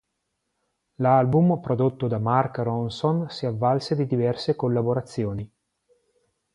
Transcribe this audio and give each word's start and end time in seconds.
L'album, 0.95 1.59
prodotto 1.59 2.07
da 2.07 2.17
Mark 2.17 2.57
Ronson, 2.57 3.29
si 3.29 3.45
avvale 3.45 3.79
di 3.91 4.07
diverse 4.07 4.55
collaborazioni. 4.55 5.47